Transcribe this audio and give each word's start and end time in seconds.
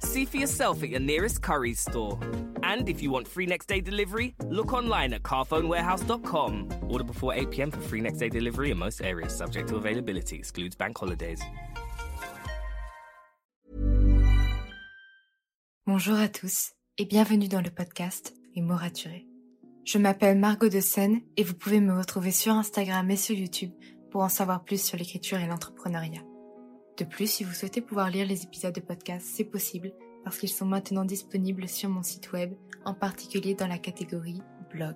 See 0.00 0.24
for 0.24 0.36
yourself 0.36 0.82
at 0.82 0.88
your 0.90 1.00
nearest 1.00 1.42
Curry's 1.42 1.80
store. 1.80 2.18
And 2.62 2.88
if 2.88 3.02
you 3.02 3.10
want 3.10 3.28
free 3.28 3.46
next 3.46 3.66
day 3.66 3.80
delivery, 3.80 4.34
look 4.48 4.72
online 4.72 5.12
at 5.12 5.22
carphonewarehouse.com. 5.22 6.68
Order 6.88 7.04
before 7.04 7.34
8 7.34 7.50
pm 7.50 7.70
for 7.70 7.80
free 7.80 8.00
next 8.00 8.18
day 8.18 8.28
delivery 8.28 8.70
in 8.70 8.78
most 8.78 9.02
areas, 9.02 9.36
subject 9.36 9.68
to 9.68 9.76
availability, 9.76 10.36
excludes 10.36 10.76
bank 10.76 10.98
holidays. 10.98 11.40
Bonjour 15.86 16.18
à 16.18 16.28
tous 16.28 16.72
et 16.98 17.04
bienvenue 17.04 17.46
dans 17.46 17.60
le 17.60 17.70
podcast 17.70 18.34
Les 18.56 18.62
mots 18.62 18.74
raturés. 18.74 19.28
Je 19.84 19.98
m'appelle 19.98 20.36
Margot 20.36 20.68
de 20.68 20.80
Seine 20.80 21.20
et 21.36 21.44
vous 21.44 21.54
pouvez 21.54 21.80
me 21.80 21.96
retrouver 21.96 22.32
sur 22.32 22.54
Instagram 22.54 23.08
et 23.08 23.16
sur 23.16 23.36
YouTube 23.36 23.70
pour 24.10 24.22
en 24.22 24.28
savoir 24.28 24.64
plus 24.64 24.82
sur 24.82 24.98
l'écriture 24.98 25.38
et 25.38 25.46
l'entrepreneuriat. 25.46 26.25
De 26.98 27.04
plus, 27.04 27.30
si 27.30 27.44
vous 27.44 27.52
souhaitez 27.52 27.82
pouvoir 27.82 28.08
lire 28.08 28.26
les 28.26 28.44
épisodes 28.44 28.74
de 28.74 28.80
podcast, 28.80 29.26
c'est 29.28 29.44
possible 29.44 29.92
parce 30.24 30.38
qu'ils 30.38 30.48
sont 30.48 30.64
maintenant 30.64 31.04
disponibles 31.04 31.68
sur 31.68 31.90
mon 31.90 32.02
site 32.02 32.32
web, 32.32 32.54
en 32.84 32.94
particulier 32.94 33.54
dans 33.54 33.66
la 33.66 33.78
catégorie 33.78 34.40
blog. 34.72 34.94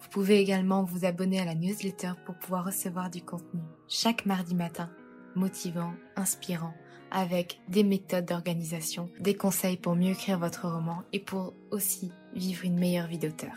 Vous 0.00 0.08
pouvez 0.08 0.38
également 0.38 0.84
vous 0.84 1.04
abonner 1.04 1.40
à 1.40 1.44
la 1.44 1.56
newsletter 1.56 2.12
pour 2.24 2.36
pouvoir 2.36 2.66
recevoir 2.66 3.10
du 3.10 3.22
contenu 3.22 3.60
chaque 3.88 4.26
mardi 4.26 4.54
matin, 4.54 4.90
motivant, 5.34 5.92
inspirant, 6.16 6.72
avec 7.10 7.60
des 7.68 7.82
méthodes 7.82 8.26
d'organisation, 8.26 9.10
des 9.18 9.34
conseils 9.34 9.76
pour 9.76 9.96
mieux 9.96 10.12
écrire 10.12 10.38
votre 10.38 10.68
roman 10.68 11.02
et 11.12 11.18
pour 11.18 11.52
aussi 11.72 12.12
vivre 12.34 12.64
une 12.64 12.78
meilleure 12.78 13.08
vie 13.08 13.18
d'auteur. 13.18 13.56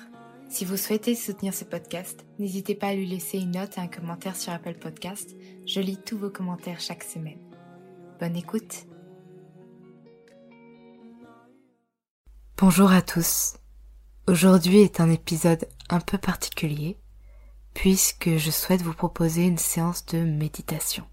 Si 0.49 0.65
vous 0.65 0.77
souhaitez 0.77 1.13
soutenir 1.15 1.53
ce 1.53 1.63
podcast, 1.63 2.25
n'hésitez 2.39 2.75
pas 2.75 2.87
à 2.87 2.95
lui 2.95 3.05
laisser 3.05 3.37
une 3.37 3.51
note 3.51 3.77
et 3.77 3.81
un 3.81 3.87
commentaire 3.87 4.35
sur 4.35 4.51
Apple 4.51 4.75
Podcast. 4.75 5.35
Je 5.65 5.79
lis 5.79 5.97
tous 6.03 6.17
vos 6.17 6.29
commentaires 6.29 6.79
chaque 6.79 7.03
semaine. 7.03 7.52
Bonne 8.23 8.37
écoute. 8.37 8.85
Bonjour 12.57 12.89
à 12.93 13.01
tous. 13.01 13.55
Aujourd'hui 14.27 14.77
est 14.77 15.01
un 15.01 15.09
épisode 15.09 15.67
un 15.89 15.99
peu 15.99 16.17
particulier 16.17 16.97
puisque 17.73 18.37
je 18.37 18.49
souhaite 18.49 18.81
vous 18.81 18.93
proposer 18.93 19.43
une 19.43 19.57
séance 19.57 20.05
de 20.05 20.19
méditation 20.19 21.05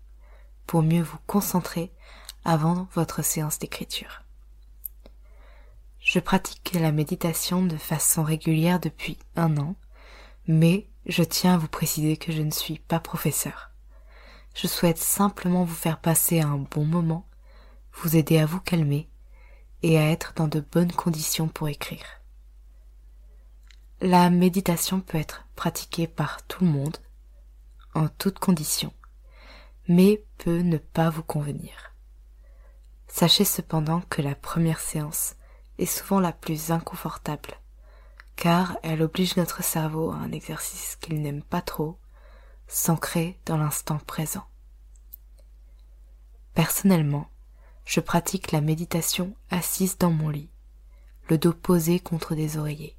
pour 0.68 0.84
mieux 0.84 1.02
vous 1.02 1.18
concentrer 1.26 1.90
avant 2.44 2.86
votre 2.94 3.24
séance 3.24 3.58
d'écriture. 3.58 4.22
Je 5.98 6.20
pratique 6.20 6.74
la 6.74 6.92
méditation 6.92 7.66
de 7.66 7.76
façon 7.76 8.22
régulière 8.22 8.78
depuis 8.78 9.18
un 9.34 9.56
an, 9.56 9.74
mais 10.46 10.86
je 11.06 11.24
tiens 11.24 11.54
à 11.54 11.58
vous 11.58 11.66
préciser 11.66 12.16
que 12.16 12.30
je 12.30 12.42
ne 12.42 12.52
suis 12.52 12.78
pas 12.78 13.00
professeur. 13.00 13.69
Je 14.54 14.66
souhaite 14.66 14.98
simplement 14.98 15.64
vous 15.64 15.74
faire 15.74 16.00
passer 16.00 16.40
un 16.40 16.58
bon 16.58 16.84
moment, 16.84 17.26
vous 17.92 18.16
aider 18.16 18.38
à 18.38 18.46
vous 18.46 18.60
calmer 18.60 19.08
et 19.82 19.98
à 19.98 20.10
être 20.10 20.32
dans 20.34 20.48
de 20.48 20.60
bonnes 20.60 20.92
conditions 20.92 21.48
pour 21.48 21.68
écrire. 21.68 22.04
La 24.00 24.30
méditation 24.30 25.00
peut 25.00 25.18
être 25.18 25.46
pratiquée 25.56 26.06
par 26.06 26.46
tout 26.46 26.64
le 26.64 26.70
monde, 26.70 26.96
en 27.94 28.08
toutes 28.08 28.38
conditions, 28.38 28.94
mais 29.88 30.24
peut 30.38 30.60
ne 30.60 30.78
pas 30.78 31.10
vous 31.10 31.22
convenir. 31.22 31.94
Sachez 33.06 33.44
cependant 33.44 34.00
que 34.02 34.22
la 34.22 34.34
première 34.34 34.80
séance 34.80 35.34
est 35.78 35.86
souvent 35.86 36.20
la 36.20 36.32
plus 36.32 36.70
inconfortable, 36.70 37.54
car 38.36 38.78
elle 38.82 39.02
oblige 39.02 39.36
notre 39.36 39.62
cerveau 39.62 40.10
à 40.10 40.16
un 40.16 40.32
exercice 40.32 40.96
qu'il 40.96 41.20
n'aime 41.20 41.42
pas 41.42 41.62
trop 41.62 41.99
s'ancrer 42.70 43.36
dans 43.46 43.56
l'instant 43.56 43.98
présent. 43.98 44.46
Personnellement, 46.54 47.28
je 47.84 47.98
pratique 47.98 48.52
la 48.52 48.60
méditation 48.60 49.34
assise 49.50 49.98
dans 49.98 50.12
mon 50.12 50.28
lit, 50.28 50.50
le 51.28 51.36
dos 51.36 51.52
posé 51.52 51.98
contre 51.98 52.36
des 52.36 52.58
oreillers. 52.58 52.96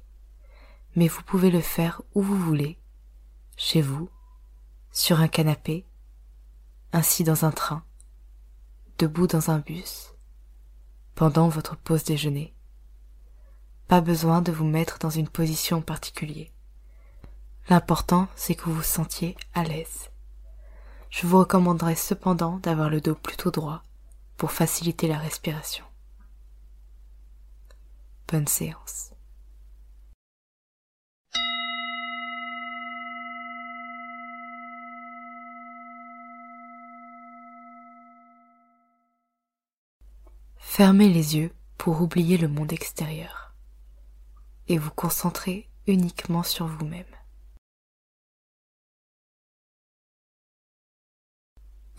Mais 0.94 1.08
vous 1.08 1.22
pouvez 1.22 1.50
le 1.50 1.62
faire 1.62 2.02
où 2.14 2.20
vous 2.20 2.36
voulez, 2.36 2.78
chez 3.56 3.80
vous, 3.80 4.10
sur 4.90 5.20
un 5.20 5.28
canapé, 5.28 5.86
ainsi 6.92 7.24
dans 7.24 7.46
un 7.46 7.50
train, 7.50 7.82
debout 8.98 9.26
dans 9.26 9.50
un 9.50 9.58
bus, 9.58 10.12
pendant 11.14 11.48
votre 11.48 11.78
pause 11.78 12.04
déjeuner. 12.04 12.54
Pas 13.88 14.02
besoin 14.02 14.42
de 14.42 14.52
vous 14.52 14.66
mettre 14.66 14.98
dans 14.98 15.10
une 15.10 15.28
position 15.28 15.80
particulière. 15.80 16.50
L'important, 17.68 18.28
c'est 18.34 18.54
que 18.54 18.64
vous 18.64 18.74
vous 18.74 18.82
sentiez 18.82 19.36
à 19.54 19.62
l'aise. 19.62 20.10
Je 21.10 21.26
vous 21.26 21.38
recommanderais 21.38 21.94
cependant 21.94 22.58
d'avoir 22.58 22.90
le 22.90 23.00
dos 23.00 23.14
plutôt 23.14 23.50
droit 23.50 23.82
pour 24.36 24.50
faciliter 24.50 25.08
la 25.08 25.18
respiration. 25.18 25.84
Bonne 28.28 28.48
séance. 28.48 29.10
Fermez 40.56 41.10
les 41.10 41.36
yeux 41.36 41.52
pour 41.76 42.00
oublier 42.00 42.38
le 42.38 42.48
monde 42.48 42.72
extérieur 42.72 43.54
et 44.68 44.78
vous 44.78 44.90
concentrer 44.90 45.68
uniquement 45.86 46.42
sur 46.42 46.66
vous-même. 46.66 47.04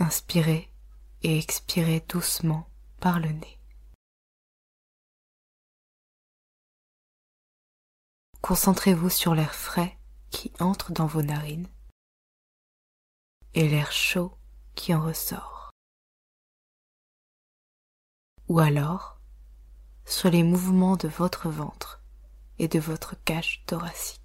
Inspirez 0.06 0.70
et 1.22 1.38
expirez 1.38 2.02
doucement 2.02 2.68
par 3.00 3.22
le 3.22 3.30
nez. 3.30 3.58
Concentrez-vous 8.42 9.10
sur 9.10 9.34
l'air 9.34 9.56
frais 9.56 9.98
qui 10.30 10.52
entre 10.60 10.92
dans 10.92 11.06
vos 11.06 11.22
narines 11.22 11.70
et 13.54 13.70
l'air 13.70 13.94
chaud 13.94 14.38
qui 14.76 14.94
en 14.94 15.02
ressort. 15.02 15.72
Ou 18.50 18.60
alors 18.60 19.22
sur 20.04 20.30
les 20.30 20.44
mouvements 20.44 20.98
de 20.98 21.08
votre 21.08 21.48
ventre 21.48 22.04
et 22.60 22.68
de 22.68 22.78
votre 22.78 23.16
cage 23.24 23.64
thoracique. 23.68 24.23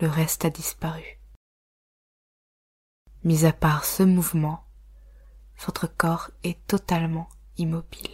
Le 0.00 0.08
reste 0.08 0.46
a 0.46 0.50
disparu. 0.50 1.20
Mis 3.22 3.44
à 3.44 3.52
part 3.52 3.84
ce 3.84 4.02
mouvement, 4.02 4.64
votre 5.58 5.86
corps 5.86 6.30
est 6.42 6.66
totalement 6.66 7.28
immobile. 7.58 8.10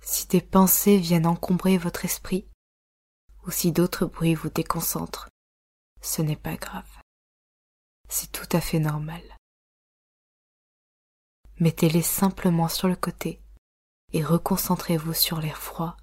Si 0.00 0.26
des 0.26 0.40
pensées 0.40 0.98
viennent 0.98 1.26
encombrer 1.26 1.78
votre 1.78 2.04
esprit, 2.04 2.48
ou 3.46 3.52
si 3.52 3.70
d'autres 3.70 4.06
bruits 4.06 4.34
vous 4.34 4.50
déconcentrent, 4.50 5.28
ce 6.02 6.22
n'est 6.22 6.34
pas 6.34 6.56
grave. 6.56 6.90
C'est 8.08 8.32
tout 8.32 8.48
à 8.50 8.60
fait 8.60 8.80
normal. 8.80 9.22
Mettez-les 11.60 12.02
simplement 12.02 12.66
sur 12.66 12.88
le 12.88 12.96
côté 12.96 13.40
et 14.12 14.24
reconcentrez-vous 14.24 15.14
sur 15.14 15.40
l'air 15.40 15.56
froid 15.58 15.96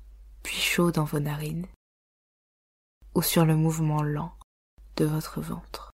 puis 0.43 0.55
chaud 0.55 0.91
dans 0.91 1.03
vos 1.03 1.19
narines 1.19 1.67
ou 3.15 3.21
sur 3.21 3.45
le 3.45 3.55
mouvement 3.55 4.01
lent 4.01 4.37
de 4.95 5.05
votre 5.05 5.41
ventre. 5.41 5.91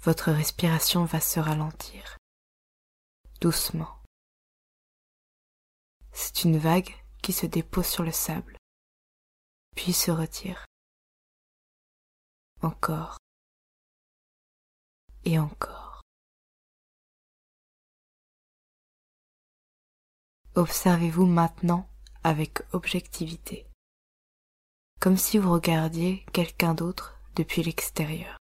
votre 0.00 0.30
respiration 0.32 1.04
va 1.04 1.20
se 1.20 1.40
ralentir, 1.40 2.16
doucement. 3.40 4.00
C'est 6.12 6.44
une 6.44 6.56
vague 6.56 6.94
qui 7.22 7.32
se 7.32 7.46
dépose 7.46 7.86
sur 7.86 8.04
le 8.04 8.12
sable, 8.12 8.56
puis 9.76 9.92
se 9.92 10.10
retire. 10.10 10.64
Encore 12.62 13.18
et 15.24 15.38
encore. 15.38 15.87
Observez-vous 20.58 21.24
maintenant 21.24 21.88
avec 22.24 22.62
objectivité, 22.74 23.64
comme 24.98 25.16
si 25.16 25.38
vous 25.38 25.52
regardiez 25.52 26.26
quelqu'un 26.32 26.74
d'autre 26.74 27.16
depuis 27.36 27.62
l'extérieur. 27.62 28.36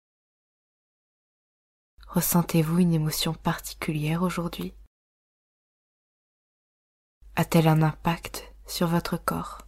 Ressentez-vous 2.08 2.80
une 2.80 2.94
émotion 2.94 3.34
particulière 3.34 4.22
aujourd'hui? 4.22 4.74
A-t-elle 7.36 7.68
un 7.68 7.82
impact 7.82 8.50
sur 8.66 8.88
votre 8.88 9.18
corps? 9.18 9.68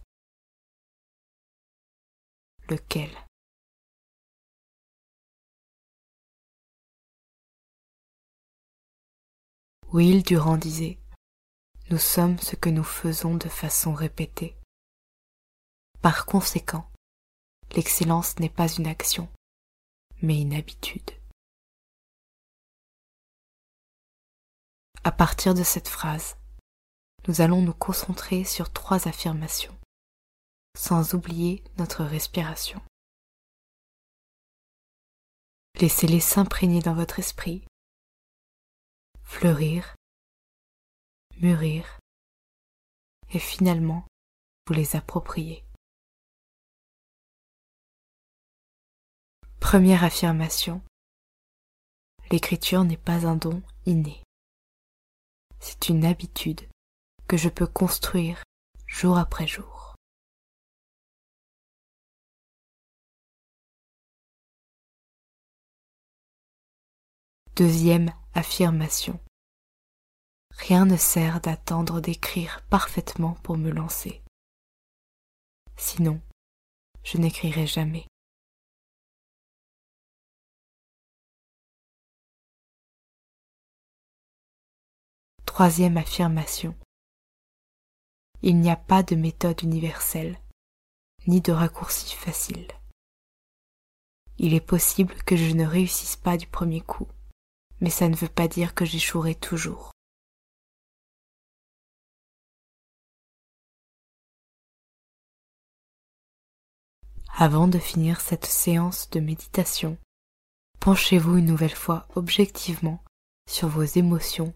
Lequel? 2.70 3.10
Will 9.92 10.22
Durand 10.22 10.56
disait 10.56 10.98
Nous 11.90 11.98
sommes 11.98 12.38
ce 12.38 12.54
que 12.54 12.68
nous 12.68 12.84
faisons 12.84 13.34
de 13.34 13.48
façon 13.48 13.94
répétée. 13.94 14.54
Par 16.02 16.26
conséquent, 16.26 16.86
l'excellence 17.72 18.38
n'est 18.38 18.50
pas 18.50 18.70
une 18.70 18.86
action, 18.86 19.26
mais 20.20 20.38
une 20.42 20.52
habitude. 20.52 21.10
À 25.02 25.12
partir 25.12 25.54
de 25.54 25.62
cette 25.62 25.88
phrase, 25.88 26.36
nous 27.26 27.40
allons 27.40 27.62
nous 27.62 27.72
concentrer 27.72 28.44
sur 28.44 28.70
trois 28.70 29.08
affirmations, 29.08 29.76
sans 30.76 31.14
oublier 31.14 31.64
notre 31.78 32.04
respiration. 32.04 32.82
Laissez-les 35.80 36.20
s'imprégner 36.20 36.82
dans 36.82 36.94
votre 36.94 37.18
esprit, 37.18 37.64
fleurir, 39.22 39.94
mûrir, 41.40 42.00
et 43.32 43.38
finalement 43.38 44.06
vous 44.66 44.74
les 44.74 44.96
approprier. 44.96 45.64
Première 49.60 50.04
affirmation. 50.04 50.82
L'écriture 52.30 52.84
n'est 52.84 52.96
pas 52.96 53.26
un 53.26 53.36
don 53.36 53.62
inné. 53.86 54.22
C'est 55.60 55.88
une 55.88 56.04
habitude 56.04 56.68
que 57.26 57.36
je 57.36 57.48
peux 57.48 57.66
construire 57.66 58.42
jour 58.86 59.18
après 59.18 59.46
jour. 59.46 59.94
Deuxième 67.56 68.10
affirmation. 68.34 69.20
Rien 70.58 70.84
ne 70.84 70.96
sert 70.96 71.40
d'attendre 71.40 72.00
d'écrire 72.00 72.62
parfaitement 72.68 73.34
pour 73.42 73.56
me 73.56 73.70
lancer. 73.70 74.22
Sinon, 75.76 76.20
je 77.04 77.16
n'écrirai 77.16 77.66
jamais. 77.66 78.06
Troisième 85.46 85.96
affirmation. 85.96 86.76
Il 88.42 88.60
n'y 88.60 88.70
a 88.70 88.76
pas 88.76 89.02
de 89.02 89.14
méthode 89.14 89.62
universelle, 89.62 90.38
ni 91.26 91.40
de 91.40 91.52
raccourci 91.52 92.14
facile. 92.14 92.68
Il 94.38 94.54
est 94.54 94.60
possible 94.60 95.14
que 95.22 95.36
je 95.36 95.54
ne 95.54 95.64
réussisse 95.64 96.16
pas 96.16 96.36
du 96.36 96.46
premier 96.46 96.80
coup, 96.80 97.08
mais 97.80 97.90
ça 97.90 98.08
ne 98.08 98.16
veut 98.16 98.28
pas 98.28 98.48
dire 98.48 98.74
que 98.74 98.84
j'échouerai 98.84 99.34
toujours. 99.34 99.92
Avant 107.40 107.68
de 107.68 107.78
finir 107.78 108.20
cette 108.20 108.46
séance 108.46 109.10
de 109.10 109.20
méditation, 109.20 109.96
penchez-vous 110.80 111.36
une 111.36 111.44
nouvelle 111.44 111.76
fois 111.76 112.08
objectivement 112.16 113.00
sur 113.48 113.68
vos 113.68 113.84
émotions 113.84 114.52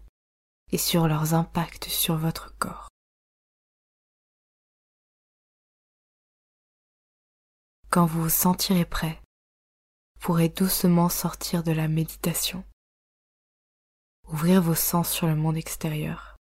et 0.73 0.77
sur 0.77 1.07
leurs 1.07 1.33
impacts 1.33 1.85
sur 1.85 2.17
votre 2.17 2.53
corps. 2.57 2.89
Quand 7.89 8.05
vous 8.05 8.23
vous 8.23 8.29
sentirez 8.29 8.83
prêt, 8.83 9.21
vous 10.15 10.19
pourrez 10.19 10.49
doucement 10.49 11.07
sortir 11.07 11.63
de 11.63 11.71
la 11.71 11.87
méditation, 11.87 12.65
ouvrir 14.27 14.61
vos 14.61 14.75
sens 14.75 15.09
sur 15.09 15.27
le 15.27 15.37
monde 15.37 15.55
extérieur, 15.55 16.35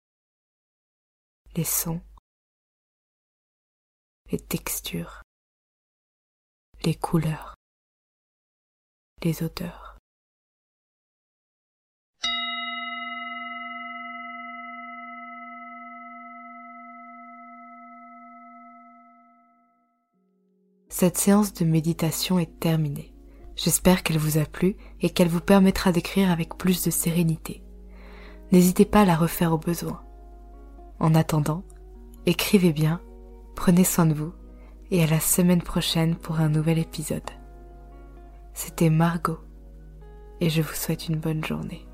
les 1.55 1.65
sons, 1.65 2.01
les 4.31 4.39
textures, 4.39 5.21
les 6.83 6.95
couleurs, 6.95 7.55
les 9.23 9.43
odeurs. 9.43 9.97
Cette 20.89 21.17
séance 21.17 21.53
de 21.53 21.65
méditation 21.65 22.39
est 22.39 22.59
terminée. 22.59 23.13
J'espère 23.55 24.01
qu'elle 24.01 24.17
vous 24.17 24.39
a 24.39 24.45
plu 24.45 24.75
et 25.01 25.11
qu'elle 25.11 25.27
vous 25.27 25.39
permettra 25.39 25.91
d'écrire 25.91 26.31
avec 26.31 26.57
plus 26.57 26.83
de 26.83 26.89
sérénité. 26.89 27.63
N'hésitez 28.51 28.85
pas 28.85 29.01
à 29.01 29.05
la 29.05 29.15
refaire 29.15 29.53
au 29.53 29.57
besoin. 29.57 30.03
En 30.99 31.13
attendant, 31.13 31.63
écrivez 32.25 32.73
bien, 32.73 33.01
prenez 33.55 33.83
soin 33.83 34.07
de 34.07 34.13
vous 34.13 34.33
et 34.91 35.03
à 35.03 35.07
la 35.07 35.19
semaine 35.19 35.61
prochaine 35.61 36.15
pour 36.15 36.39
un 36.39 36.49
nouvel 36.49 36.77
épisode. 36.77 37.29
C'était 38.53 38.89
Margot 38.89 39.39
et 40.41 40.49
je 40.49 40.61
vous 40.61 40.73
souhaite 40.73 41.07
une 41.07 41.19
bonne 41.19 41.43
journée. 41.43 41.87